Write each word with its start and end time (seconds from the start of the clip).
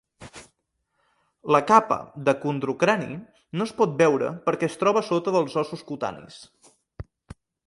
La 1.55 1.59
capa 1.71 1.97
de 2.29 2.35
condrocrani 2.47 3.19
no 3.61 3.69
es 3.69 3.77
pot 3.83 3.95
veure 4.03 4.33
perquè 4.49 4.71
es 4.73 4.81
troba 4.85 5.07
a 5.07 5.11
sota 5.13 5.39
dels 5.41 5.63
ossos 5.65 5.89
cutanis. 5.93 6.45